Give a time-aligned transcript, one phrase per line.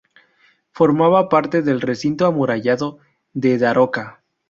[0.71, 2.97] Formaba parte del recinto amurallado
[3.33, 4.23] de Daroca.